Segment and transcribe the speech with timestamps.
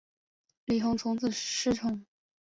[0.65, 2.03] 李弘从此失宠。